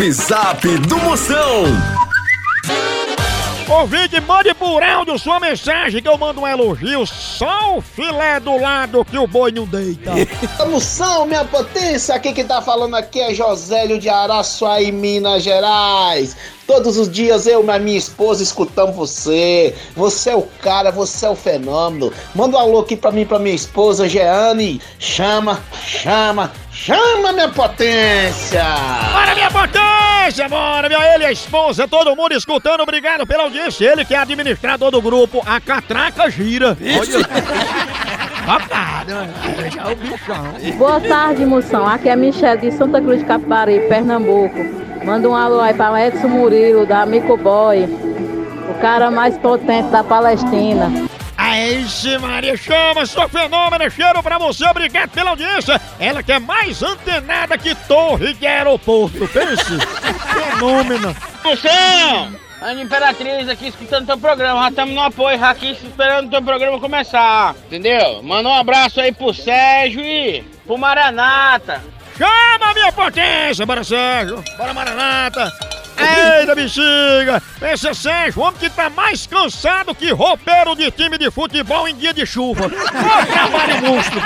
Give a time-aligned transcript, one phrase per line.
[0.00, 1.64] Zap Zap do Moção.
[3.68, 7.06] Ouvinte, mande por áudio sua mensagem que eu mando um elogio.
[7.06, 10.12] Só o filé do lado que o boi não deita.
[10.66, 16.34] Moção, minha potência, aqui que tá falando aqui é Josélio de Araçuaí, Minas Gerais.
[16.66, 19.74] Todos os dias eu e minha esposa escutamos você.
[19.94, 22.10] Você é o cara, você é o fenômeno.
[22.34, 24.80] Manda um alô aqui pra mim, pra minha esposa, Jeane.
[24.98, 28.64] Chama, chama, chama minha potência.
[29.12, 30.48] Bora, minha potência!
[30.48, 32.80] Bora, minha ele, a esposa, todo mundo escutando.
[32.80, 33.92] Obrigado pela audiência.
[33.92, 36.72] Ele que é administrador do grupo A Catraca Gira.
[36.72, 36.76] O
[39.94, 40.78] bichão.
[40.78, 41.86] Boa tarde, moção.
[41.86, 44.56] Aqui é Michelle de Santa Cruz de Capibari, Pernambuco.
[45.04, 50.02] Manda um alô aí para Edson Murilo, da Mico Boy, o cara mais potente da
[50.02, 50.90] Palestina.
[51.50, 51.84] Aí,
[52.20, 55.80] Maria, chama, sua fenômena, cheiro pra você, obrigado pela audiência.
[55.98, 59.78] Ela que é mais antenada que torre de aeroporto, pense.
[60.54, 61.16] Fenômena.
[61.42, 62.32] Moção!
[62.62, 66.42] A Imperatriz aqui escutando teu programa, já estamos no apoio já aqui esperando o teu
[66.42, 68.22] programa começar, entendeu?
[68.22, 71.82] Manda um abraço aí pro Sérgio e pro Maranata.
[72.16, 75.50] Chama minha potência, bora Sérgio, bora Maranata.
[75.96, 77.42] Eita bexiga!
[77.62, 81.86] Esse é Sérgio, o homem que tá mais cansado que roupeiro de time de futebol
[81.88, 82.66] em dia de chuva.
[82.70, 84.20] Ô trabalho monstro!